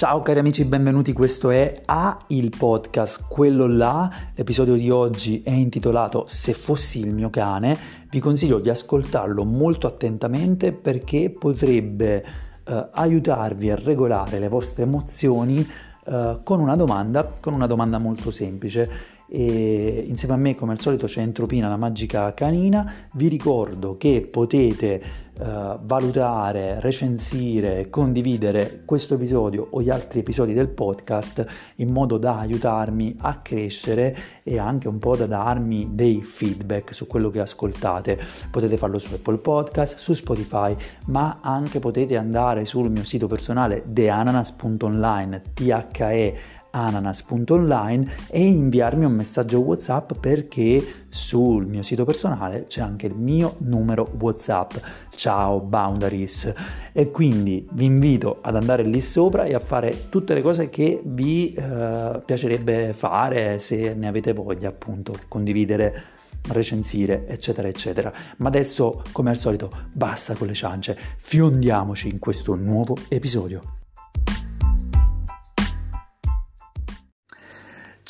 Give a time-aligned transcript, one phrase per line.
[0.00, 1.12] Ciao cari amici, benvenuti.
[1.12, 4.10] Questo è A il podcast, quello là.
[4.34, 7.76] L'episodio di oggi è intitolato Se fossi il mio cane.
[8.08, 12.24] Vi consiglio di ascoltarlo molto attentamente perché potrebbe
[12.64, 15.68] eh, aiutarvi a regolare le vostre emozioni
[16.06, 19.18] eh, con una domanda, con una domanda molto semplice.
[19.28, 22.90] E insieme a me, come al solito, c'è Entropina, la magica canina.
[23.12, 30.68] Vi ricordo che potete uh, valutare, recensire, condividere questo episodio o gli altri episodi del
[30.68, 31.44] podcast
[31.76, 37.06] in modo da aiutarmi a crescere e anche un po' da darmi dei feedback su
[37.06, 38.18] quello che ascoltate.
[38.50, 40.76] Potete farlo su Apple Podcast, su Spotify,
[41.06, 49.60] ma anche potete andare sul mio sito personale theananas.online, T-H-E ananas.online e inviarmi un messaggio
[49.60, 54.72] WhatsApp perché sul mio sito personale c'è anche il mio numero WhatsApp.
[55.10, 56.52] Ciao Boundaries!
[56.92, 61.00] E quindi vi invito ad andare lì sopra e a fare tutte le cose che
[61.04, 68.12] vi eh, piacerebbe fare se ne avete voglia, appunto, condividere recensire, eccetera, eccetera.
[68.38, 73.79] Ma adesso, come al solito, basta con le ciance, fiondiamoci in questo nuovo episodio.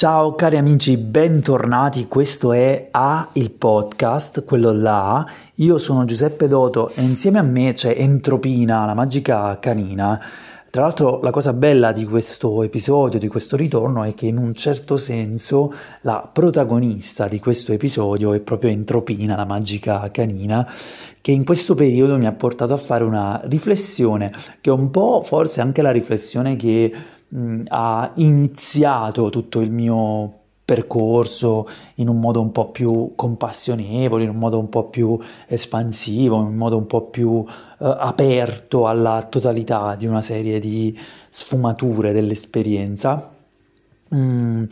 [0.00, 5.26] Ciao cari amici, bentornati, questo è A il podcast, quello là.
[5.56, 10.18] Io sono Giuseppe Doto e insieme a me c'è Entropina, la magica canina.
[10.70, 14.54] Tra l'altro la cosa bella di questo episodio, di questo ritorno, è che in un
[14.54, 20.66] certo senso la protagonista di questo episodio è proprio Entropina, la magica canina,
[21.20, 25.22] che in questo periodo mi ha portato a fare una riflessione, che è un po'
[25.22, 26.90] forse anche la riflessione che
[27.30, 30.34] mh, ha iniziato tutto il mio
[30.70, 36.38] percorso in un modo un po' più compassionevole, in un modo un po' più espansivo,
[36.38, 37.46] in un modo un po' più uh,
[37.78, 40.96] aperto alla totalità di una serie di
[41.28, 43.32] sfumature dell'esperienza.
[44.14, 44.64] Mm,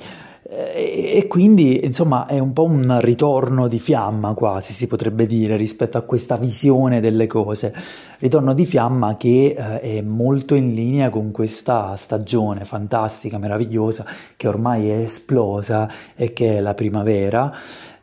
[0.51, 5.99] e, quindi, insomma, è un po' un ritorno di fiamma quasi, si potrebbe dire, rispetto
[5.99, 7.75] a questa visione delle cose.
[8.19, 14.07] Ritorno di fiamma che eh, è molto in linea con questa stagione fantastica, meravigliosa,
[14.37, 17.55] che ormai è esplosa e che è la primavera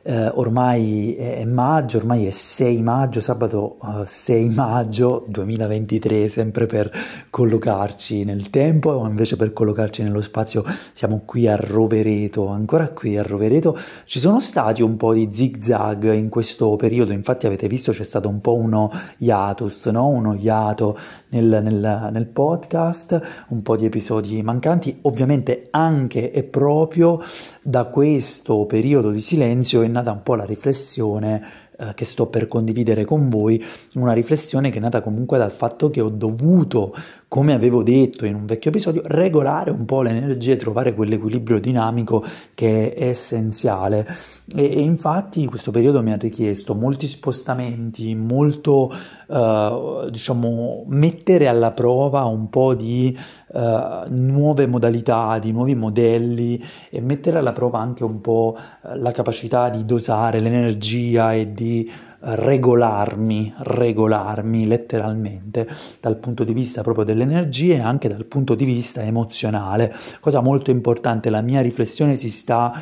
[0.08, 6.68] eh, ormai è maggio, ormai è 6 maggio, sabato uh, eh, 6 maggio 2023, sempre
[6.68, 6.92] per
[7.32, 13.18] collocarci nel tempo o invece per collocarci nello spazio, siamo qui a Rovereto, ancora qui
[13.18, 13.76] a Rovereto.
[14.06, 18.04] Ci sono stati un po' di zig zag in questo periodo, infatti avete visto c'è
[18.04, 20.08] stato un po' uno hiatus, no?
[20.08, 20.96] uno hiato
[21.30, 27.20] nel, nel, nel podcast, un po' di episodi mancanti, ovviamente anche e proprio
[27.64, 32.48] da questo periodo di silenzio è nata un po' la riflessione eh, che sto per
[32.48, 33.62] condividere con voi,
[33.96, 36.94] una riflessione che è nata comunque dal fatto che ho dovuto,
[37.28, 42.24] come avevo detto in un vecchio episodio, regolare un po' le energie, trovare quell'equilibrio dinamico
[42.54, 44.08] che è essenziale.
[44.56, 48.92] E, e infatti questo periodo mi ha richiesto molti spostamenti, molto,
[49.28, 53.18] eh, diciamo, mettere alla prova un po' di
[53.56, 59.12] eh, nuove modalità, di nuovi modelli e mettere alla prova anche un po' eh, la
[59.12, 65.70] capacità di dosare l'energia e di eh, regolarmi, regolarmi letteralmente
[66.02, 69.96] dal punto di vista proprio dell'energia e anche dal punto di vista emozionale.
[70.20, 72.74] Cosa molto importante, la mia riflessione si sta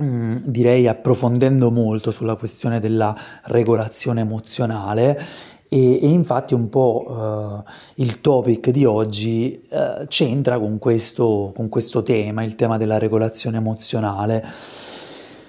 [0.00, 3.14] mm, direi approfondendo molto sulla questione della
[3.44, 10.78] regolazione emozionale e, e infatti un po' uh, il topic di oggi uh, c'entra con
[10.78, 14.44] questo, con questo tema, il tema della regolazione emozionale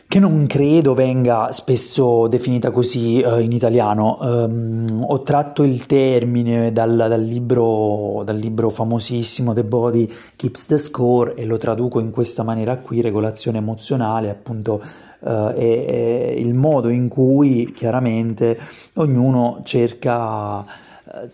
[0.07, 4.17] che non credo venga spesso definita così uh, in italiano.
[4.19, 10.77] Um, ho tratto il termine dal, dal, libro, dal, libro, famosissimo The Body Keeps the
[10.79, 14.81] Score e lo traduco in questa maniera qui, regolazione emozionale, appunto
[15.19, 18.57] uh, è, è, il modo in cui chiaramente
[18.95, 20.65] ognuno cerca,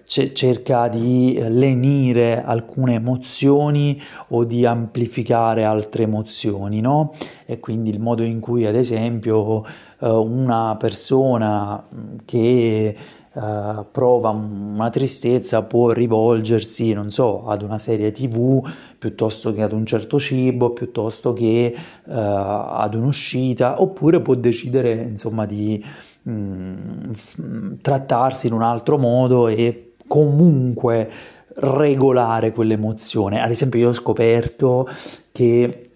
[0.05, 3.99] c- cerca di lenire alcune emozioni
[4.29, 7.13] o di amplificare altre emozioni, no?
[7.45, 9.65] E quindi il modo in cui, ad esempio,
[9.99, 11.83] uh, una persona
[12.25, 12.95] che
[13.33, 18.61] Uh, prova una tristezza può rivolgersi, non so, ad una serie tv
[18.97, 25.45] piuttosto che ad un certo cibo, piuttosto che uh, ad un'uscita, oppure può decidere, insomma,
[25.45, 25.81] di
[26.23, 31.09] mh, mm, trattarsi in un altro modo e comunque
[31.55, 33.41] regolare quell'emozione.
[33.41, 34.87] Ad esempio, io ho scoperto
[35.31, 35.90] che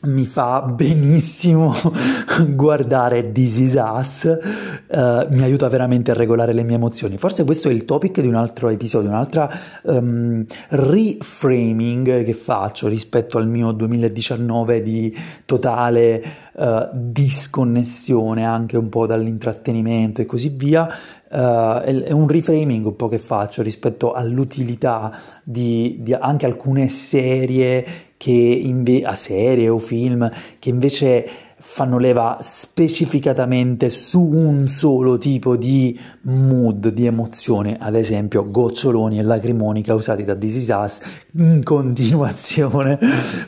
[0.00, 1.74] mi fa benissimo
[2.50, 4.38] guardare This Is Us,
[4.86, 7.18] uh, mi aiuta veramente a regolare le mie emozioni.
[7.18, 9.50] Forse questo è il topic di un altro episodio, un'altra
[9.82, 16.22] um, reframing che faccio rispetto al mio 2019 di totale
[16.52, 20.86] uh, disconnessione anche un po' dall'intrattenimento e così via.
[21.30, 25.12] Uh, è, un reframing un po' che faccio rispetto all'utilità
[25.42, 33.90] di, di anche alcune serie inve- a serie o film che invece fanno leva specificatamente
[33.90, 40.36] su un solo tipo di mood, di emozione, ad esempio goccioloni e lacrimoni causati da
[40.36, 41.00] This Is Us
[41.32, 42.98] in continuazione,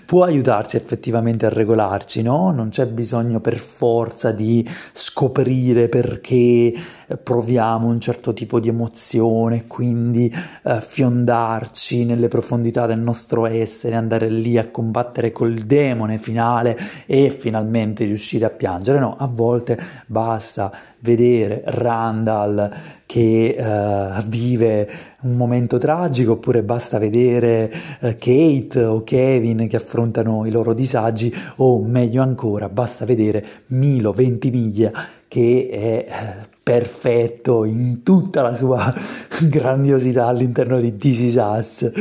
[0.04, 2.50] può aiutarci effettivamente a regolarci, no?
[2.50, 6.72] Non c'è bisogno per forza di scoprire perché
[7.22, 10.32] proviamo un certo tipo di emozione, quindi
[10.64, 16.76] eh, fiondarci nelle profondità del nostro essere, andare lì a combattere col demone finale
[17.06, 18.98] e finalmente riuscire a piangere.
[18.98, 20.70] No, a volte basta
[21.00, 22.70] vedere Randall
[23.06, 24.88] che uh, vive
[25.22, 31.34] un momento tragico oppure basta vedere uh, Kate o Kevin che affrontano i loro disagi
[31.56, 34.92] o meglio ancora basta vedere Milo Ventimiglia
[35.26, 38.94] che è uh, perfetto in tutta la sua
[39.42, 41.92] grandiosità all'interno di This Is Us.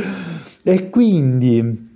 [0.62, 1.88] E quindi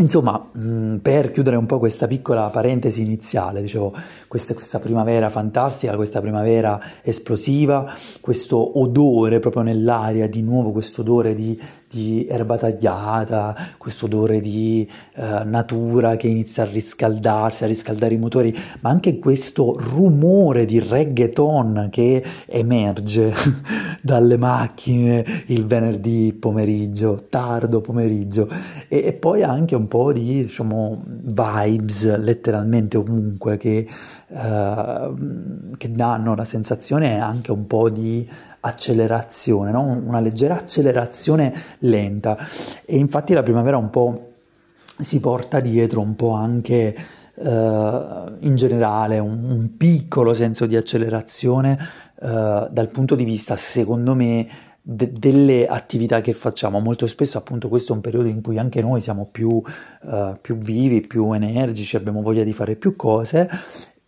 [0.00, 3.92] Insomma, mm, per chiudere un po' questa piccola parentesi iniziale, dicevo,
[4.30, 11.34] questa, questa, primavera fantastica, questa primavera esplosiva, questo odore proprio nell'aria, di nuovo questo odore
[11.34, 11.60] di,
[11.90, 18.18] di erba tagliata, questo odore di eh, natura che inizia a riscaldarsi, a riscaldare i
[18.18, 23.34] motori, ma anche questo rumore di reggaeton che emerge
[24.00, 28.48] dalle macchine il venerdì pomeriggio, tardo pomeriggio,
[28.86, 33.88] e, e poi anche un po' di diciamo, vibes letteralmente ovunque che,
[34.30, 38.28] uh, che danno la sensazione anche un po' di
[38.60, 39.82] accelerazione, no?
[39.82, 42.36] una leggera accelerazione lenta
[42.84, 44.32] e infatti la primavera un po'
[44.98, 46.94] si porta dietro un po' anche
[47.34, 47.46] uh,
[48.40, 51.78] in generale un, un, piccolo senso di accelerazione
[52.20, 54.46] uh, dal punto di vista secondo me
[54.82, 56.80] de- delle attività che facciamo.
[56.80, 60.56] Molto spesso appunto questo è un periodo in cui anche noi siamo più, uh, più
[60.58, 63.48] vivi, più energici, abbiamo voglia di fare più cose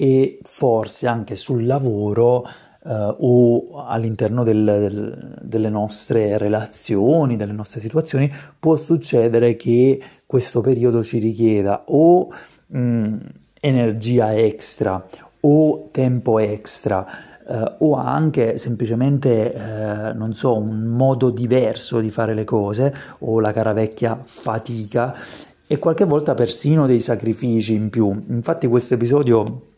[0.03, 2.45] e forse anche sul lavoro
[2.85, 8.29] Uh, o all'interno del, del, delle nostre relazioni, delle nostre situazioni,
[8.59, 12.29] può succedere che questo periodo ci richieda o
[12.67, 13.17] mh, mm,
[13.61, 15.07] energia extra
[15.43, 17.07] o tempo extra
[17.47, 23.39] eh, o anche semplicemente, eh, non so, un modo diverso di fare le cose o
[23.39, 25.15] la cara vecchia fatica
[25.69, 28.25] e qualche volta persino dei sacrifici in più.
[28.29, 29.71] Infatti questo episodio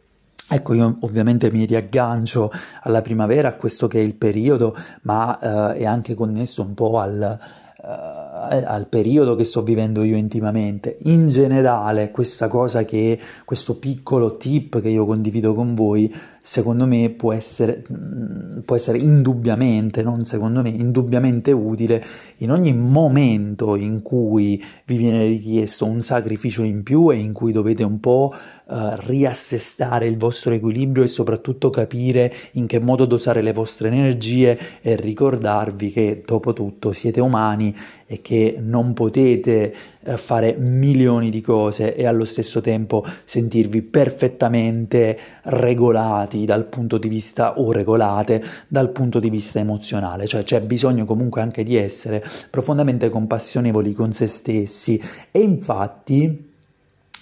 [0.46, 2.50] Ecco, io ovviamente mi riaggancio
[2.82, 5.38] alla primavera, a questo che è il periodo, ma
[5.74, 7.38] eh, è anche connesso un po' al,
[7.82, 10.98] uh, al periodo che sto vivendo io intimamente.
[11.04, 16.12] In generale, questa cosa che questo piccolo tip che io condivido con voi
[16.46, 22.04] secondo me può essere, mm, può essere indubbiamente, non secondo me, indubbiamente utile
[22.38, 27.50] in ogni momento in cui vi viene richiesto un sacrificio in più e in cui
[27.50, 28.34] dovete un po'
[28.66, 34.58] uh, riassestare il vostro equilibrio e soprattutto capire in che modo dosare le vostre energie
[34.80, 37.74] e ricordarvi che dopo tutto siete umani
[38.06, 45.18] e che non potete eh, fare milioni di cose e allo stesso tempo sentirvi perfettamente
[45.44, 51.04] regolati dal punto di vista o regolate dal punto di vista emozionale, cioè c'è bisogno
[51.04, 55.00] comunque anche di essere profondamente compassionevoli con se stessi.
[55.30, 56.52] E infatti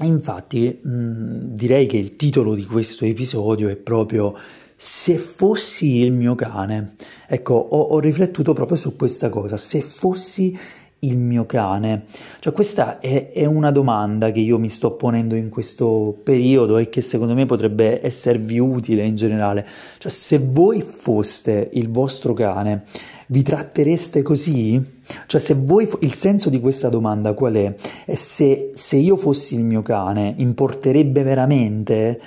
[0.01, 4.35] Infatti mh, direi che il titolo di questo episodio è proprio
[4.75, 6.97] se fossi il mio cane.
[7.29, 10.59] Ecco, ho, ho riflettuto proprio su questa cosa, se fossi
[11.05, 12.05] il mio cane?
[12.41, 16.89] Cioè questa è, è, una domanda che io mi sto ponendo in questo periodo e
[16.89, 19.67] che secondo me potrebbe esservi utile in generale.
[19.99, 22.85] Cioè se voi foste il vostro cane,
[23.29, 25.01] vi trattereste così?
[25.27, 27.75] Cioè se voi, il senso di questa domanda qual è?
[28.05, 32.21] È se, se io fossi il mio cane, importerebbe veramente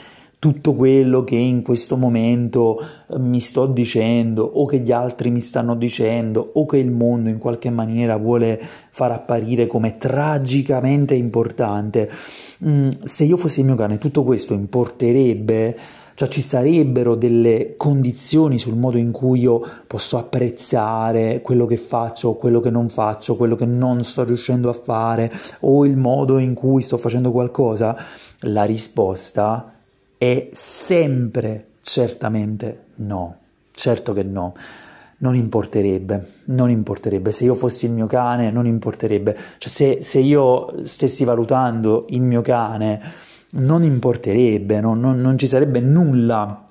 [0.45, 5.41] tutto quello che in questo momento eh, mi sto dicendo o che gli altri mi
[5.41, 8.61] stanno dicendo o che il mondo in qualche maniera vuole
[8.91, 12.07] far apparire come tragicamente importante.
[12.63, 15.75] Mm, se io fossi il mio cane, tutto questo importerebbe?
[16.13, 22.35] Cioè ci sarebbero delle condizioni sul modo in cui io posso apprezzare quello che faccio,
[22.35, 26.53] quello che non faccio, quello che non sto riuscendo a fare o il modo in
[26.53, 27.97] cui sto facendo qualcosa?
[28.41, 29.71] La risposta
[30.17, 33.37] è sempre, certamente no.
[33.71, 34.53] Certo che no
[35.17, 37.31] non importerebbe, non importerebbe.
[37.31, 39.35] Se io fossi il mio cane, non importerebbe.
[39.57, 42.99] Cioè, se, se io stessi valutando il mio cane,
[43.51, 44.93] non importerebbe, no?
[44.93, 46.69] non, non ci sarebbe nulla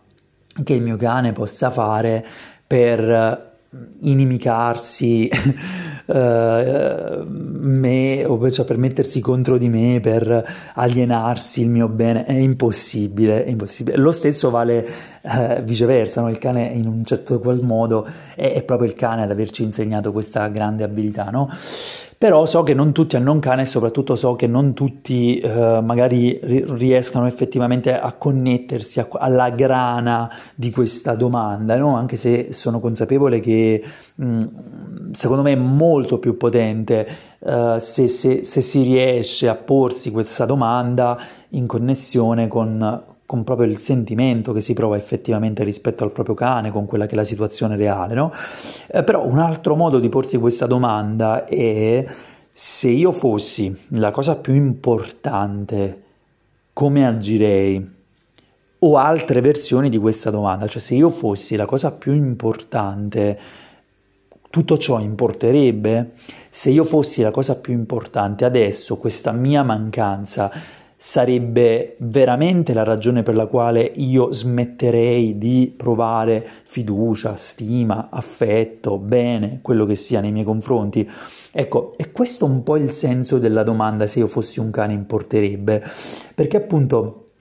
[0.63, 2.25] che il mio cane possa fare
[2.67, 3.53] per
[4.01, 5.29] inimicarsi
[6.07, 12.33] uh, me o cioè per mettersi contro di me, per alienarsi il mio bene, è
[12.33, 13.97] impossibile, è impossibile.
[13.97, 14.87] Lo stesso vale
[15.23, 16.29] uh, viceversa, no?
[16.29, 20.13] il cane in un certo qual modo è, è, proprio il cane ad averci insegnato
[20.13, 21.51] questa grande abilità, no?
[22.25, 25.81] Però so che non tutti hanno un cane e soprattutto so che non tutti eh,
[25.83, 31.97] magari riescano effettivamente a connettersi a, alla grana di questa domanda, no?
[31.97, 37.07] anche se sono consapevole che mh, mm, secondo me è molto più potente
[37.41, 41.19] uh, se, se, se si riesce a porsi questa domanda
[41.51, 43.05] in connessione con,
[43.35, 47.15] con proprio il sentimento che si prova effettivamente rispetto al proprio cane, con quella che
[47.15, 48.33] è la situazione reale, no?
[48.87, 52.05] Eh, però un altro modo di porsi questa domanda è
[52.53, 56.03] se io fossi la cosa più importante,
[56.73, 57.93] come agirei?
[58.79, 63.37] O altre versioni di questa domanda, cioè se io fossi la cosa più importante,
[64.49, 66.13] tutto ciò importerebbe?
[66.51, 70.53] Se io fossi la cosa più importante adesso, questa mia mancanza
[71.07, 79.59] sarebbe veramente la ragione per la quale io smetterei di provare fiducia, stima, affetto, bene,
[79.61, 81.07] quello che sia nei miei confronti?
[81.53, 85.85] Ecco, è questo un po' il senso della domanda se io fossi un cane importerebbe,
[86.35, 87.33] perché appunto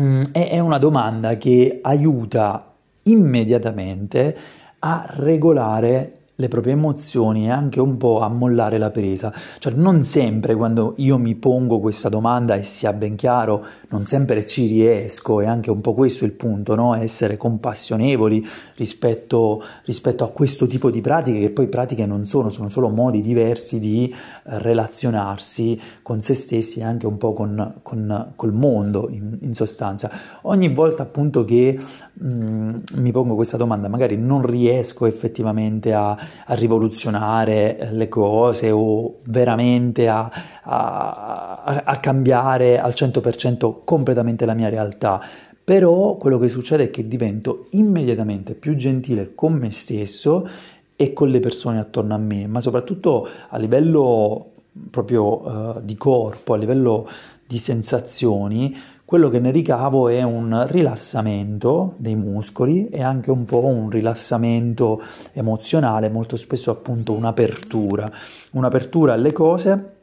[0.00, 4.36] mm, è una domanda che aiuta immediatamente
[4.78, 9.32] a regolare le proprie emozioni e anche un po' a mollare la presa.
[9.58, 14.44] Cioè non sempre quando io mi pongo questa domanda e sia ben chiaro, non sempre
[14.46, 16.94] ci riesco, e anche un po' questo il punto, no?
[16.94, 18.44] essere compassionevoli
[18.74, 23.20] rispetto, rispetto, a questo tipo di pratiche, che poi pratiche non sono, sono solo modi
[23.20, 29.08] diversi di eh, relazionarsi con se stessi e anche un po' con, con col mondo
[29.10, 30.10] in, in, sostanza.
[30.42, 31.78] Ogni volta appunto che
[32.22, 36.10] mm, mi pongo questa domanda, magari non riesco effettivamente a
[36.50, 40.30] a rivoluzionare le cose o veramente a,
[40.62, 45.20] a, a cambiare al 100% completamente la mia realtà.
[45.62, 50.48] Però quello che succede è che divento immediatamente più gentile con me stesso
[50.96, 54.50] e con le persone attorno a me, ma soprattutto a livello
[54.90, 57.08] proprio uh, di corpo, a livello
[57.46, 58.76] di sensazioni,
[59.10, 65.02] quello che ne ricavo è un rilassamento dei muscoli e anche un po' un rilassamento
[65.32, 68.08] emozionale, molto spesso appunto un'apertura,
[68.52, 69.94] un'apertura alle cose,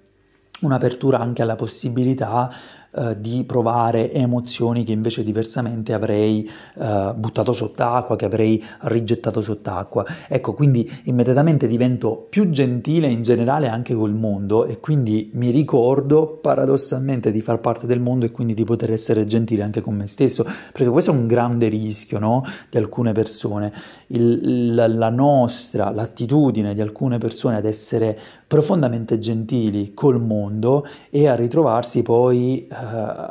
[0.59, 2.51] un'apertura anche alla possibilità
[2.97, 6.49] eh, di provare emozioni che invece diversamente avrei
[6.79, 10.03] eh, buttato sott'acqua, che avrei rigettato sott'acqua.
[10.27, 16.39] Ecco, quindi immediatamente divento più gentile in generale anche col mondo e quindi mi ricordo
[16.41, 20.07] paradossalmente di far parte del mondo e quindi di poter essere gentile anche con me
[20.07, 22.43] stesso, perché questo è un grande rischio no?
[22.67, 23.71] di alcune persone.
[24.07, 31.27] Il, la, la nostra, l'attitudine di alcune persone ad essere profondamente gentili col mondo e
[31.27, 32.75] a ritrovarsi poi eh,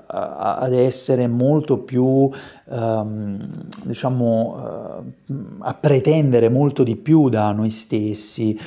[0.06, 2.30] ad essere molto più,
[2.68, 3.50] ehm,
[3.84, 8.58] diciamo, eh, a pretendere molto di più da noi stessi.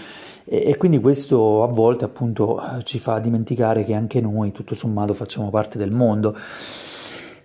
[0.52, 5.52] E, quindi questo a volte appunto ci fa dimenticare che anche noi tutto sommato facciamo
[5.52, 6.36] parte del mondo.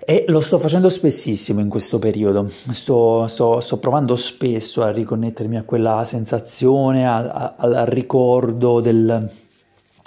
[0.06, 5.56] E lo sto facendo spessissimo in questo periodo, sto, sto, sto provando spesso a riconnettermi
[5.56, 9.30] a quella sensazione, al, al ricordo del,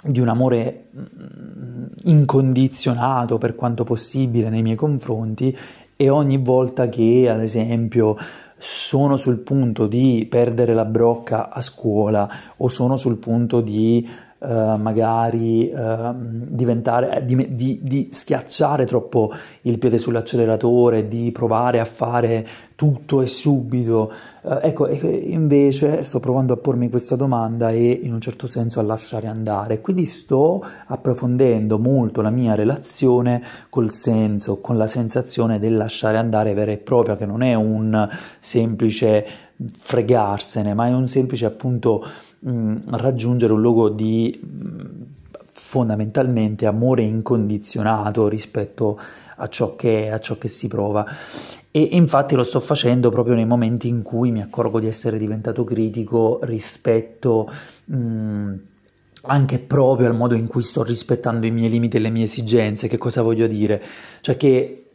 [0.04, 5.56] di un amore mm, incondizionato per quanto possibile nei miei confronti
[5.96, 8.16] e ogni volta che ad esempio
[8.56, 12.28] sono sul punto di perdere la brocca a scuola
[12.58, 19.78] o sono sul punto di uh, magari uh, diventare, di, di, di, schiacciare troppo il
[19.78, 24.12] piede sull'acceleratore, di provare a fare tutto e subito.
[24.42, 28.84] Uh, ecco, invece sto provando a pormi questa domanda e in un certo senso a
[28.84, 29.80] lasciare andare.
[29.80, 36.54] Quindi sto approfondendo molto la mia relazione col senso, con la sensazione del lasciare andare
[36.54, 39.26] vera e propria, che non è un semplice
[39.72, 42.04] fregarsene, ma è un semplice appunto
[42.46, 45.02] mm, raggiungere un luogo di mm,
[45.50, 48.98] fondamentalmente amore incondizionato rispetto
[49.36, 51.06] a ciò che, a ciò che si prova.
[51.70, 55.64] E infatti lo sto facendo proprio nei momenti in cui mi accorgo di essere diventato
[55.64, 57.50] critico rispetto
[57.84, 58.54] mh,
[59.22, 62.88] anche proprio al modo in cui sto rispettando i miei limiti e le mie esigenze.
[62.88, 63.82] Che cosa voglio dire?
[64.20, 64.87] Cioè che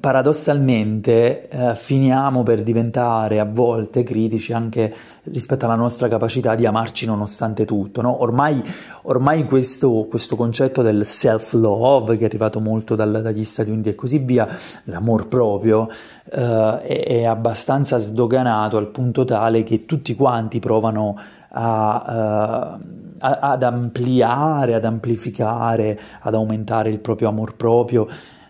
[0.00, 7.06] paradossalmente eh, finiamo per diventare a volte critici anche rispetto alla nostra capacità di amarci
[7.06, 8.00] nonostante tutto.
[8.00, 8.22] No?
[8.22, 8.62] Ormai,
[9.02, 13.94] ormai questo, questo, concetto del self-love, che è arrivato molto dal, dagli Stati Uniti e
[13.96, 14.46] così via,
[14.84, 15.88] l'amor proprio,
[16.30, 21.18] eh, è, è, abbastanza sdoganato al punto tale che tutti quanti provano
[21.50, 22.84] a, uh,
[23.18, 28.06] ad ampliare, ad amplificare, ad aumentare il proprio amor proprio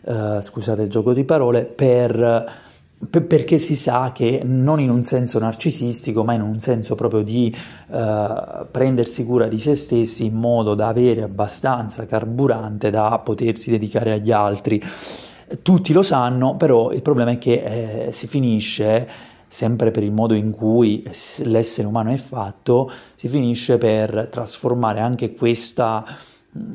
[0.09, 2.51] eh, scusate il gioco di parole, per,
[3.11, 7.23] per, perché si sa che non in un senso narcisistico, ma in un senso proprio
[7.23, 7.55] di
[7.89, 14.13] uh, prendersi cura di se stessi in modo da avere abbastanza carburante da potersi dedicare
[14.13, 14.83] agli altri.
[15.61, 19.07] Tutti lo sanno, però il problema è che eh, si finisce
[19.47, 21.03] sempre per il modo in cui
[21.45, 26.05] l'essere umano è fatto, si finisce per trasformare anche questa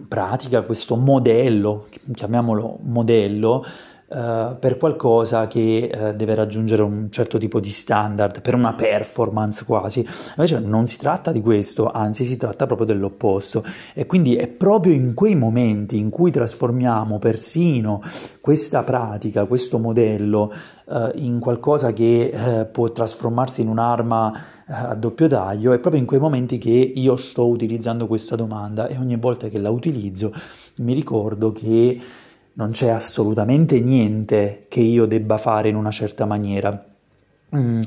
[0.08, 3.66] pratica, questo modello, chiamiamolo modello,
[4.14, 9.66] Uh, per qualcosa che uh, deve raggiungere un certo tipo di standard, per una performance
[9.66, 10.06] quasi.
[10.36, 13.64] Invece non si tratta di questo, anzi si tratta proprio dell'opposto.
[13.96, 18.04] E quindi è proprio in quei momenti in cui trasformiamo persino
[18.40, 20.54] questa pratica, questo modello,
[20.86, 24.34] uh, in qualcosa che può trasformarsi in un'arma
[24.68, 28.98] a doppio taglio, è proprio in quei momenti che io sto utilizzando questa domanda e
[28.98, 30.32] ogni volta che la utilizzo
[30.76, 32.00] mi ricordo che
[32.54, 36.86] non c'è assolutamente niente che io debba fare in una certa maniera.
[37.56, 37.82] Mm,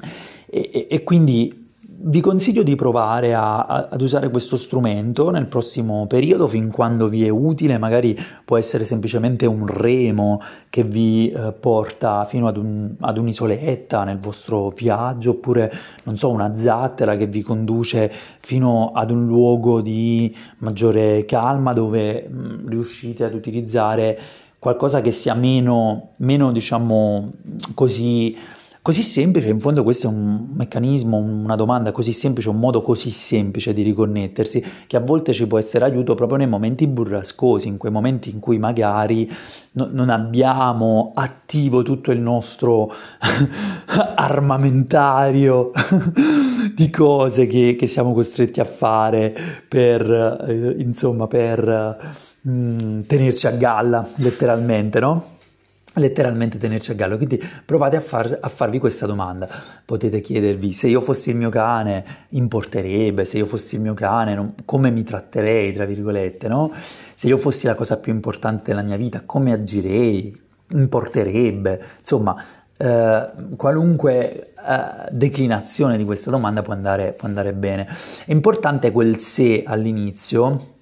[0.47, 1.65] e, e, quindi
[1.99, 7.09] vi consiglio di provare a, a, ad usare questo strumento nel prossimo periodo fin quando
[7.09, 12.57] vi è utile, magari può essere semplicemente un remo che vi eh, porta fino ad,
[12.59, 15.73] un, ad, un'isoletta nel vostro viaggio oppure
[16.05, 22.29] non so una zattera che vi conduce fino ad un luogo di maggiore calma dove
[22.29, 24.19] mh, mm, riuscite ad utilizzare
[24.67, 27.35] qualcosa che sia meno, meno diciamo
[27.75, 28.37] così
[28.87, 33.11] Così semplice, in fondo questo è un meccanismo, una domanda così semplice, un modo così
[33.11, 37.79] semplice di riconnettersi che a volte ci può essere aiuto proprio nei momenti burrascosi, in
[37.79, 39.29] quei momenti in cui magari
[39.73, 42.93] no, non abbiamo attivo tutto il nostro
[44.15, 45.73] armamentario
[46.73, 49.35] di cose che, che, siamo costretti a fare
[49.67, 55.35] per, eh, insomma, per mm, tenerci a galla, letteralmente, no?
[55.97, 57.17] letteralmente tenerci a gallo.
[57.17, 59.49] Quindi provate a, far, a, farvi questa domanda.
[59.85, 64.35] Potete chiedervi se io fossi il mio cane importerebbe, se io fossi il mio cane
[64.35, 66.73] non, come mi tratterei, tra virgolette, no?
[67.15, 72.45] Se io fossi la cosa più importante della mia vita, come agirei, importerebbe, insomma,
[72.77, 77.87] eh, qualunque eh, declinazione di questa domanda può andare, può andare bene.
[78.25, 80.75] È importante quel se all'inizio,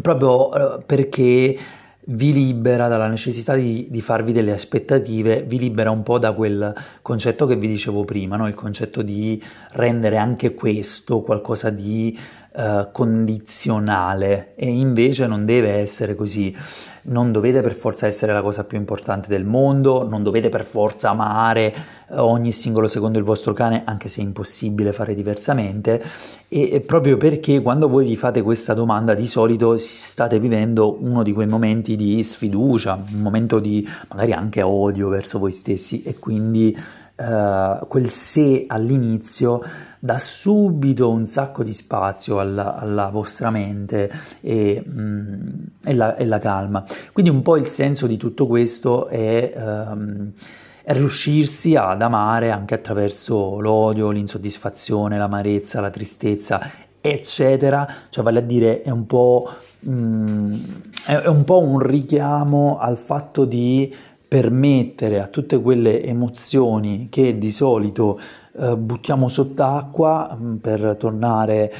[0.00, 1.58] proprio eh, perché
[2.06, 6.74] vi libera dalla necessità di, di, farvi delle aspettative, vi libera un po' da quel
[7.00, 8.46] concetto che vi dicevo prima, no?
[8.46, 9.42] il concetto di
[9.72, 12.16] rendere anche questo qualcosa di
[12.54, 16.56] uh, condizionale e invece non deve essere così.
[17.06, 21.10] Non dovete per forza essere la cosa più importante del mondo, non dovete per forza
[21.10, 21.74] amare
[22.08, 26.02] uh, ogni singolo secondo il vostro cane, anche se è impossibile fare diversamente.
[26.48, 31.32] E, proprio perché quando voi vi fate questa domanda, di solito state vivendo uno di
[31.32, 36.74] quei momenti di sfiducia, un momento di magari anche odio verso voi stessi e quindi
[37.16, 39.60] uh, quel se all'inizio
[40.04, 44.12] dà subito un sacco di spazio alla, alla vostra mente
[44.42, 45.48] e, mm,
[45.82, 46.84] e, la, e, la, calma.
[47.10, 50.30] Quindi un po' il senso di tutto questo è, um,
[50.84, 56.60] riuscirsi ad amare anche attraverso l'odio, l'insoddisfazione, l'amarezza, la tristezza
[57.00, 59.50] eccetera, cioè vale a dire è un po',
[59.88, 60.54] mm,
[61.06, 63.94] è un, po un richiamo al fatto di
[64.28, 68.18] permettere a tutte quelle emozioni che di solito
[68.56, 71.72] eh, buttiamo sott'acqua mm, per tornare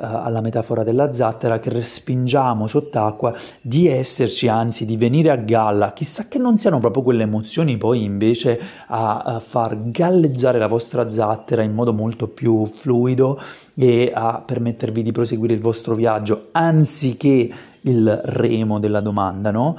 [0.00, 5.92] eh, alla metafora della zattera che respingiamo sott'acqua di esserci anzi di venire a galla
[5.92, 11.62] chissà che non siano proprio quelle emozioni poi invece a, far galleggiare la vostra zattera
[11.62, 13.38] in modo molto più fluido
[13.74, 19.76] e a permettervi di proseguire il vostro viaggio anziché il remo della domanda no?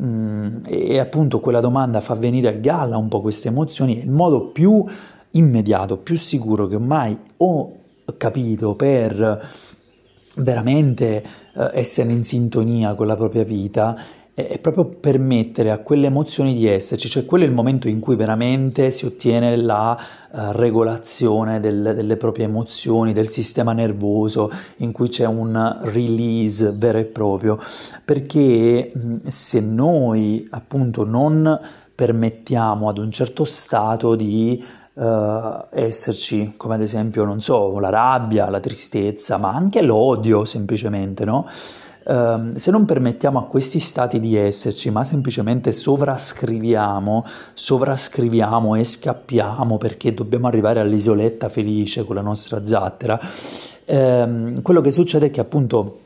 [0.00, 4.46] Mm, e appunto quella domanda fa venire a galla un po' queste emozioni, il modo
[4.46, 4.82] più
[5.32, 7.76] immediato, più sicuro che mai ho
[8.16, 9.48] capito per
[10.36, 11.22] veramente
[11.54, 16.66] eh, essere in sintonia con la propria vita è proprio permettere a quelle emozioni di
[16.66, 19.94] esserci, cioè quello è il momento in cui veramente si ottiene la
[20.30, 26.96] uh, regolazione del, delle proprie emozioni, del sistema nervoso, in cui c'è un release vero
[26.96, 27.58] e proprio,
[28.02, 28.90] perché
[29.26, 31.60] se noi appunto non
[31.94, 34.64] permettiamo ad un certo stato di
[34.94, 41.24] uh, esserci, come ad esempio, non so, la rabbia, la tristezza, ma anche l'odio semplicemente,
[41.24, 41.46] no?
[42.04, 47.24] Um, se non permettiamo a questi stati di esserci, ma semplicemente sovrascriviamo,
[47.54, 53.20] sovrascriviamo e scappiamo perché dobbiamo arrivare all'isoletta felice con la nostra zattera,
[53.86, 55.98] um, quello che succede è che appunto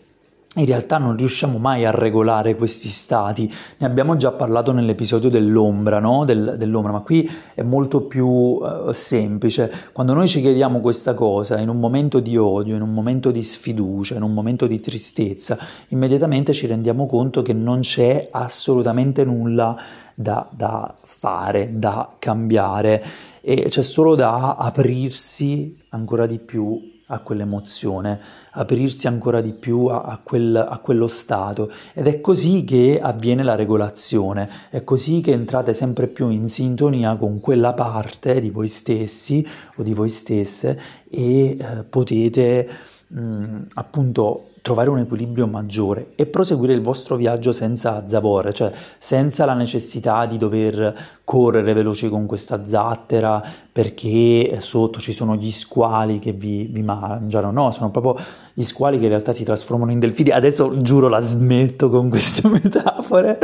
[0.57, 3.53] in realtà non riusciamo mai a regolare questi stati.
[3.79, 6.25] Ne abbiamo già parlato nell'episodio dell'ombra, no?
[6.25, 9.71] Del, dell'ombra, ma qui è molto più uh, semplice.
[9.93, 13.43] Quando noi ci chiediamo questa cosa in un momento di odio, in un momento di
[13.43, 19.77] sfiducia, in un momento di tristezza, immediatamente ci rendiamo conto che non c'è assolutamente nulla
[20.15, 23.05] da, da fare, da cambiare
[23.43, 28.19] e c'è solo da aprirsi ancora di più a quell'emozione,
[28.53, 31.71] aprirsi ancora di più a, a, quel, a, quello stato.
[31.93, 37.17] Ed è così che avviene la regolazione, è così che entrate sempre più in sintonia
[37.17, 42.69] con quella parte di voi stessi o di voi stesse e eh, potete
[43.09, 49.45] mh, appunto trovare un equilibrio maggiore e proseguire il vostro viaggio senza zavorre, cioè senza
[49.45, 56.19] la necessità di dover correre veloci con questa zattera perché sotto ci sono gli squali
[56.19, 58.17] che vi, vi mangiano, no, sono proprio
[58.55, 60.31] gli squali che in realtà si trasformano in delfini.
[60.31, 63.39] Adesso giuro la smetto con queste metafore,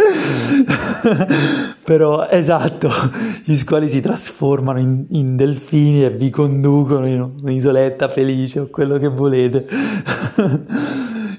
[1.85, 2.91] però esatto,
[3.45, 8.99] gli squali si trasformano in, in delfini e vi conducono in un'isoletta felice o quello
[8.99, 9.67] che volete.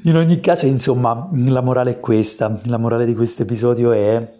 [0.06, 4.34] In ogni caso, insomma, la morale è questa, la morale di questo episodio è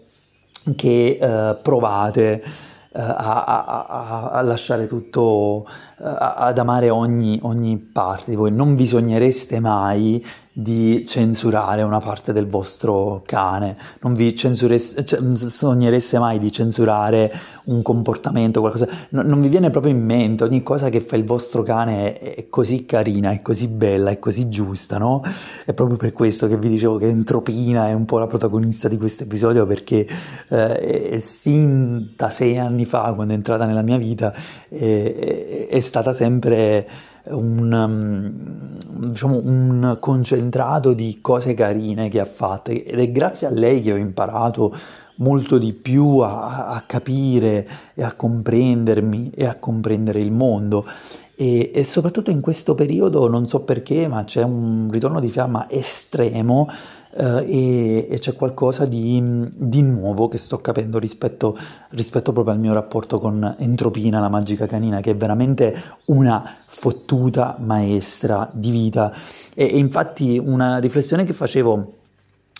[0.76, 8.32] che uh, provate uh, a, a, a, lasciare tutto, uh, ad amare ogni, ogni parte.
[8.32, 10.22] Di voi, non vi sognereste mai
[10.56, 17.32] di censurare una parte del vostro cane, non vi censuresse, cioè, sognereste mai di censurare
[17.64, 21.24] un comportamento, qualcosa, no, non vi viene proprio in mente, ogni cosa che fa il
[21.24, 25.22] vostro cane è, è, così carina, è così bella, è così giusta, no?
[25.64, 28.96] È proprio per questo che vi dicevo che Entropina è un po' la protagonista di
[28.96, 30.06] questo episodio perché
[30.50, 34.32] eh, sin da sei anni fa, quando è entrata nella mia vita,
[34.68, 36.86] è, è stata sempre
[37.26, 43.50] un, um, diciamo, un concentrato di cose carine che ha fatto ed è grazie a
[43.50, 44.74] lei che ho imparato
[45.16, 50.84] molto di più a, a capire e a comprendermi e a comprendere il mondo.
[51.36, 55.68] E, e, soprattutto in questo periodo, non so perché, ma c'è un ritorno di fiamma
[55.68, 56.68] estremo
[57.16, 59.22] eh, e, e, c'è qualcosa di,
[59.54, 61.56] di, nuovo che sto capendo rispetto,
[61.90, 65.74] rispetto, proprio al mio rapporto con Entropina, la magica canina, che è veramente
[66.06, 69.12] una fottuta maestra di vita.
[69.54, 71.92] E, e infatti una riflessione che facevo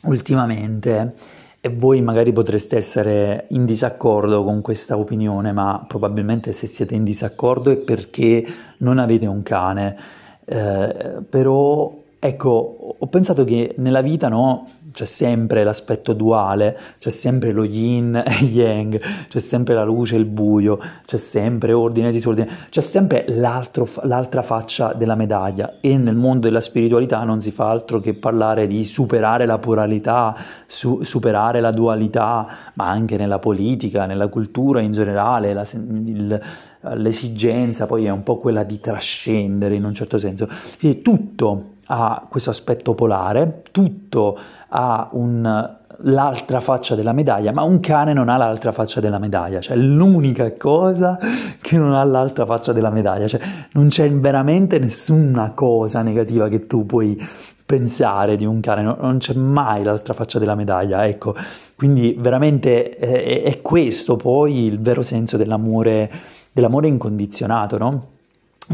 [0.05, 1.15] ultimamente
[1.61, 7.03] e voi magari potreste essere in disaccordo con questa opinione, ma probabilmente se siete in
[7.03, 8.47] disaccordo è perché
[8.79, 9.97] non avete un cane.
[10.45, 17.53] Eh, però Ecco, ho pensato che nella vita no, c'è sempre l'aspetto duale, c'è sempre
[17.53, 22.13] lo yin e yang, c'è sempre la luce e il buio, c'è sempre ordine e
[22.13, 27.69] disordine, c'è sempre l'altra faccia della medaglia e nel mondo della spiritualità non si fa
[27.69, 30.35] altro che parlare di superare la pluralità,
[30.65, 36.41] su, superare la dualità, ma anche nella politica, nella cultura in generale, la, il,
[36.95, 40.49] l'esigenza poi è un po' quella di trascendere in un certo senso.
[40.79, 47.81] Quindi tutto ha questo aspetto polare, tutto ha un, l'altra faccia della medaglia, ma un
[47.81, 51.19] cane non ha l'altra faccia della medaglia, cioè l'unica cosa
[51.61, 53.41] che non ha l'altra faccia della medaglia, cioè
[53.73, 57.17] non c'è veramente nessuna cosa negativa che tu puoi
[57.67, 61.35] pensare di un cane, non c'è mai l'altra faccia della medaglia, ecco,
[61.77, 66.11] quindi veramente è, è questo poi il vero senso dell'amore,
[66.53, 68.07] dell'amore incondizionato, no?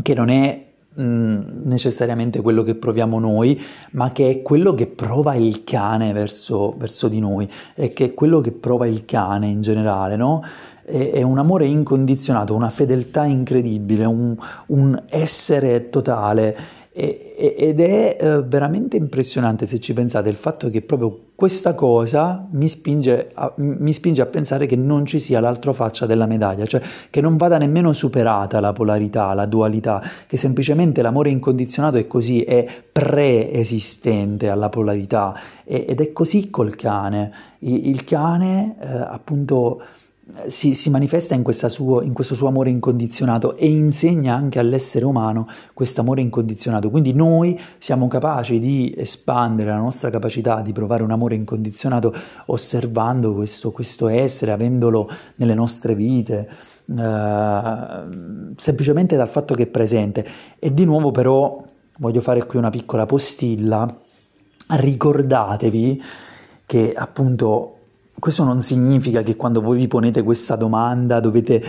[0.02, 0.69] Che non è
[1.00, 3.58] Necessariamente quello che proviamo noi,
[3.92, 8.14] ma che è quello che prova il cane verso, verso di noi e che è
[8.14, 10.42] quello che prova il cane in generale, no?
[10.84, 14.36] È, è un amore incondizionato, una fedeltà incredibile, un,
[14.66, 16.56] un essere totale.
[17.02, 22.68] Ed è eh, veramente impressionante se ci pensate il fatto che proprio questa cosa mi
[22.68, 26.82] spinge, a, mi spinge, a, pensare che non ci sia l'altra faccia della medaglia, cioè
[27.08, 32.42] che non vada nemmeno superata la polarità, la dualità, che semplicemente l'amore incondizionato è così,
[32.42, 35.34] è preesistente alla polarità
[35.64, 37.32] ed è così col cane.
[37.60, 39.80] Il, il cane eh, appunto
[40.48, 45.48] si, si manifesta in, suo, in, questo suo amore incondizionato e insegna anche all'essere umano
[45.72, 46.90] questo amore incondizionato.
[46.90, 52.14] Quindi noi siamo capaci di espandere la nostra capacità di provare un amore incondizionato
[52.46, 56.48] osservando questo, questo essere, avendolo nelle nostre vite,
[56.86, 58.02] eh,
[58.56, 60.24] semplicemente dal fatto che è presente.
[60.58, 61.62] E di nuovo però
[61.98, 63.98] voglio fare qui una piccola postilla.
[64.66, 66.02] Ricordatevi
[66.66, 67.79] che appunto
[68.20, 71.62] questo non significa che quando voi vi ponete questa domanda dovete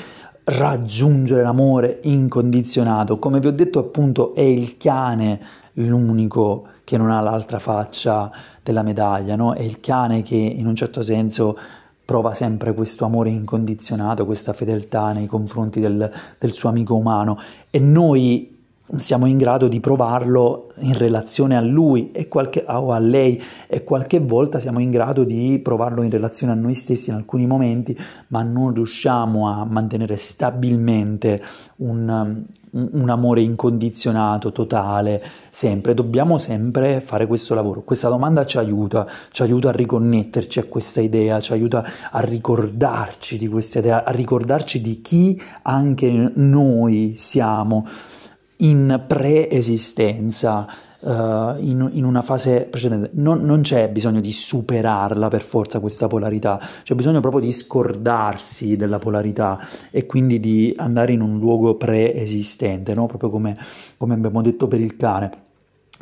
[0.44, 3.18] raggiungere l'amore incondizionato.
[3.18, 5.40] Come vi ho detto appunto è il cane
[5.74, 8.30] l'unico che non ha l'altra faccia
[8.62, 9.54] della medaglia, no?
[9.54, 11.58] È il cane che in un certo senso
[12.04, 17.80] prova sempre questo amore incondizionato, questa fedeltà nei confronti del, del suo amico umano e
[17.80, 18.51] noi
[18.98, 24.20] siamo in grado di provarlo in relazione a lui qualche, o a lei e qualche
[24.20, 28.44] volta siamo in grado di provarlo in relazione a noi stessi in alcuni momenti, ma
[28.44, 31.42] non riusciamo a mantenere stabilmente
[31.78, 35.94] un, un amore incondizionato, totale, sempre.
[35.94, 37.82] Dobbiamo sempre fare questo lavoro.
[37.84, 43.38] Questa domanda ci aiuta, ci aiuta a riconnetterci a questa idea, ci aiuta a ricordarci
[43.38, 47.86] di questa idea, a ricordarci di chi anche noi siamo
[48.62, 50.68] in preesistenza,
[51.00, 53.10] uh, in, in, una fase precedente.
[53.14, 58.76] Non, non, c'è bisogno di superarla per forza questa polarità, c'è bisogno proprio di scordarsi
[58.76, 63.06] della polarità e quindi di andare in un luogo preesistente, no?
[63.06, 63.58] proprio come,
[63.98, 65.32] come abbiamo detto per il cane.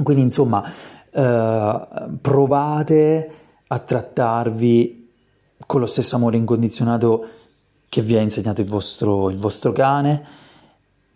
[0.01, 0.63] Quindi insomma,
[1.11, 3.31] uh, provate
[3.67, 4.97] a trattarvi
[5.65, 7.27] con lo stesso amore incondizionato
[7.87, 10.47] che vi ha insegnato il vostro, il vostro cane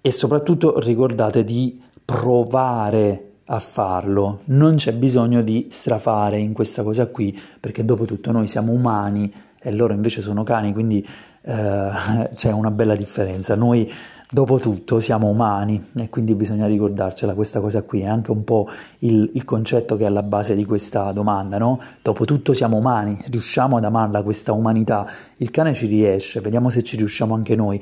[0.06, 7.08] e soprattutto ricordate di provare a farlo, non c'è bisogno di strafare in questa cosa
[7.08, 11.08] qui perché dopo tutto noi siamo umani e loro invece sono cani, quindi
[11.44, 11.90] eh,
[12.36, 13.56] c'è una bella differenza.
[13.56, 13.90] Noi
[14.30, 18.68] dopo tutto siamo umani e quindi bisogna ricordarcela questa cosa qui, è anche un po'
[19.00, 21.80] il, il concetto che è alla base di questa domanda, no?
[22.02, 26.84] Dopo tutto siamo umani, riusciamo ad amarla questa umanità, il cane ci riesce, vediamo se
[26.84, 27.82] ci riusciamo anche noi.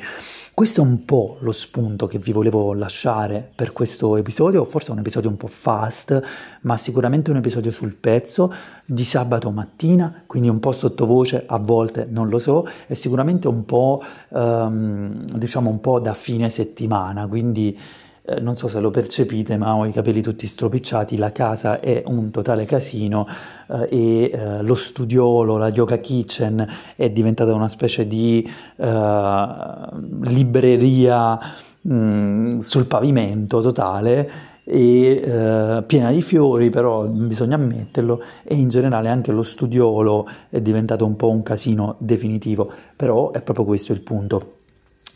[0.53, 4.99] Questo è un po' lo spunto che vi volevo lasciare per questo episodio, forse un
[4.99, 6.21] episodio un po' fast,
[6.61, 8.53] ma sicuramente un episodio sul pezzo
[8.85, 13.63] di sabato mattina, quindi un po' sottovoce, a volte non lo so, e sicuramente un
[13.63, 17.75] po', um, diciamo un po' da fine settimana, quindi
[18.23, 22.03] eh, non so se lo percepite, ma ho i capelli tutti stropicciati, la casa è
[22.05, 23.25] un totale casino
[23.67, 29.85] eh, e eh, lo studiolo, la yoga kitchen è diventata una specie di eh,
[30.21, 31.39] libreria
[31.81, 38.69] mh, mm, sul pavimento totale e eh, piena di fiori, però bisogna ammetterlo, e in
[38.69, 43.93] generale anche lo studiolo è diventato un po' un casino definitivo, però è proprio questo
[43.93, 44.60] il punto.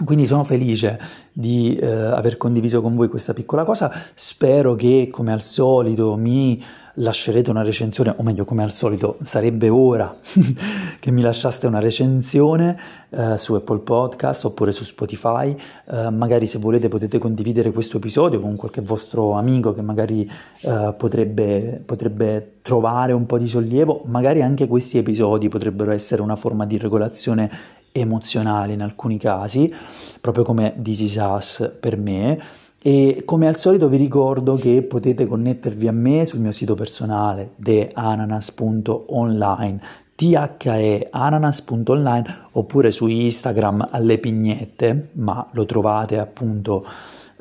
[0.04, 1.00] Quindi sono felice
[1.32, 6.62] di eh, aver condiviso con voi questa piccola cosa, spero che come al solito mi
[6.96, 10.18] lascerete una recensione, o meglio come al solito sarebbe ora
[11.00, 12.78] che mi lasciaste una recensione
[13.10, 15.56] eh, su Apple Podcast oppure su Spotify,
[15.90, 20.30] eh, magari se volete potete condividere questo episodio con qualche vostro amico che magari
[20.62, 26.36] eh, potrebbe, potrebbe trovare un po' di sollievo, magari anche questi episodi potrebbero essere una
[26.36, 27.50] forma di regolazione
[27.96, 29.74] emozionale in alcuni casi,
[30.20, 32.38] proprio come This Is Us per me.
[32.82, 37.54] E come al solito vi ricordo che potete connettervi a me sul mio sito personale
[37.62, 46.86] theananas.online theananas.online oppure su Instagram alle pignette, ma lo trovate appunto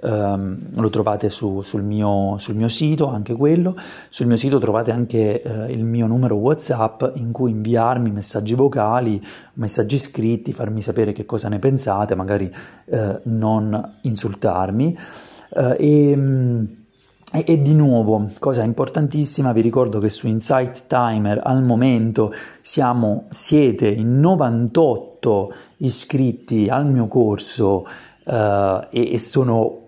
[0.00, 3.74] Um, lo trovate su, sul, mio, sul, mio, sito, anche quello.
[4.10, 9.22] Sul mio sito trovate anche uh, il mio numero WhatsApp in cui inviarmi messaggi vocali,
[9.54, 12.52] messaggi scritti, farmi sapere che cosa ne pensate, magari
[12.86, 14.98] uh, non insultarmi.
[15.56, 16.18] E,
[17.32, 23.26] e, e, di nuovo, cosa importantissima, vi ricordo che su Insight Timer al momento siamo,
[23.30, 27.86] siete in 98 iscritti al mio corso
[28.24, 29.82] e, e sono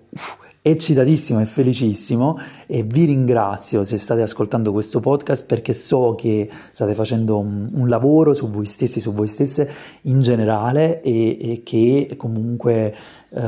[0.68, 6.92] eccitatissimo e felicissimo e vi ringrazio se state ascoltando questo podcast perché so che state
[6.92, 9.70] facendo un, un lavoro su voi stessi, su voi stesse
[10.02, 12.92] in generale e, e che comunque
[13.28, 13.38] uh,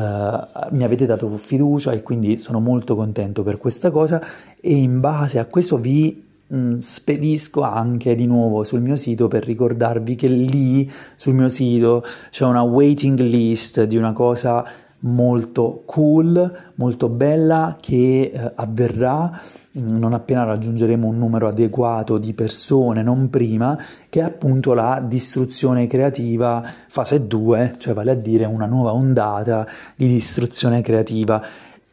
[0.71, 4.23] mi avete dato fiducia e quindi sono molto contento per questa cosa
[4.61, 9.45] e in base a questo vi mm, spedisco anche di nuovo sul mio sito per
[9.45, 16.73] ricordarvi che lì sul mio sito c'è una waiting list di una cosa molto cool,
[16.75, 19.31] molto bella che eh, avverrà.
[19.79, 25.03] Mm, non appena raggiungeremo un numero adeguato di persone, non prima, che è appunto la
[25.07, 31.43] distruzione creativa fase 2, cioè vale a dire una nuova ondata di distruzione creativa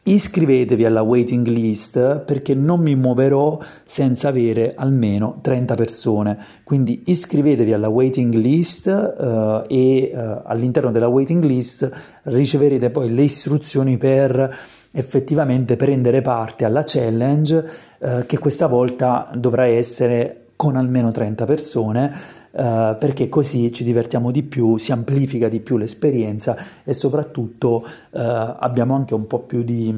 [0.08, 6.38] Iscrivetevi alla waiting list perché non mi muoverò senza avere almeno 30 persone.
[6.62, 11.90] Quindi iscrivetevi alla waiting list uh, e uh, all'interno della waiting list
[12.22, 14.56] riceverete poi le istruzioni per
[14.92, 17.64] effettivamente prendere parte alla challenge
[17.98, 22.14] uh, che questa volta dovrà essere con almeno 30 persone
[22.56, 28.18] Uh, perché così ci divertiamo di più, si amplifica di più l'esperienza e soprattutto uh,
[28.18, 29.94] abbiamo anche un po' più di,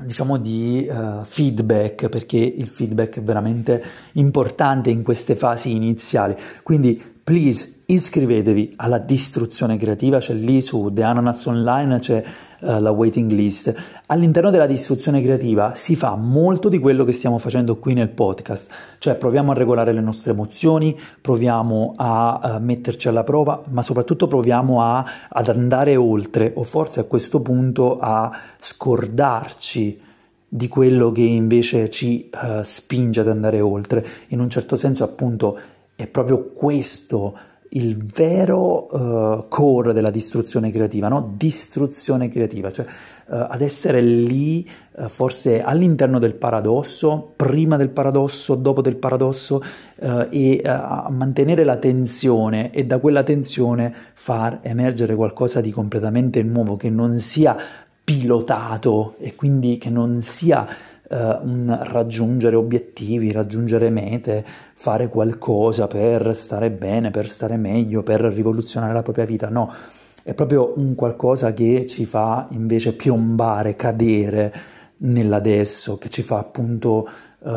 [0.00, 3.80] diciamo, di uh, feedback, perché il feedback è veramente
[4.14, 6.34] importante in queste fasi iniziali.
[6.64, 12.24] Quindi, please, iscrivetevi alla distruzione creativa, c'è lì su The Ananas Online, c'è
[12.58, 13.72] uh, la waiting list.
[14.06, 18.72] All'interno della distruzione creativa si fa molto di quello che stiamo facendo qui nel podcast,
[18.98, 24.26] cioè proviamo a regolare le nostre emozioni, proviamo a uh, metterci alla prova, ma soprattutto
[24.26, 30.00] proviamo a, ad andare oltre o forse a questo punto a scordarci
[30.48, 34.04] di quello che invece ci uh, spinge ad andare oltre.
[34.30, 37.36] In un certo senso appunto è proprio questo
[37.72, 41.34] il vero uh, core della distruzione creativa, no?
[41.36, 48.54] Distruzione creativa, cioè uh, ad essere lì uh, forse all'interno del paradosso, prima del paradosso,
[48.54, 49.62] dopo del paradosso
[50.30, 56.76] e a mantenere la tensione e da quella tensione far emergere qualcosa di completamente nuovo
[56.76, 57.54] che non sia
[58.02, 60.66] pilotato e quindi che non sia
[61.10, 64.44] un raggiungere obiettivi, raggiungere mete,
[64.74, 69.48] fare qualcosa per stare bene, per stare meglio, per rivoluzionare la propria vita.
[69.48, 69.72] No,
[70.22, 74.52] è proprio un qualcosa che ci fa invece piombare, cadere
[74.98, 77.50] nell'adesso, che ci fa appunto uh,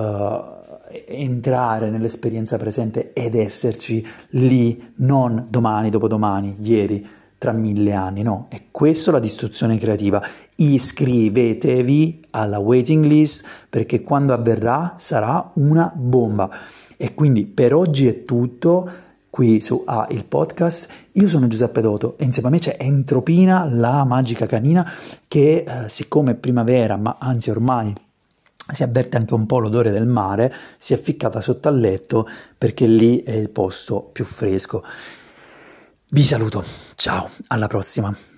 [1.08, 7.08] entrare nell'esperienza presente ed esserci lì, non domani, dopodomani, ieri
[7.44, 10.26] tra mille anni, no, è questo la distruzione creativa.
[10.56, 16.50] Iscrivetevi alla waiting list perché quando avverrà sarà una bomba.
[16.96, 18.90] E quindi per oggi è tutto
[19.30, 21.10] qui su A il podcast.
[21.12, 24.90] Io sono Giuseppe Doto e insieme a me c'è Entropina, la magica canina,
[25.28, 27.94] che eh, siccome è primavera, ma anzi ormai
[28.72, 32.26] si avverte anche un po' l'odore del mare, si è ficcata sotto al letto
[32.58, 34.82] perché lì è il posto più fresco.
[36.14, 36.64] Vi saluto,
[36.96, 38.33] ciao, alla prossima.